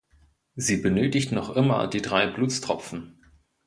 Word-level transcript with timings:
Sie 0.55 0.77
benötigt 0.77 1.31
noch 1.31 1.51
immer 1.55 1.85
die 1.87 2.01
drei 2.01 2.25
Blutstropfen. 2.25 3.21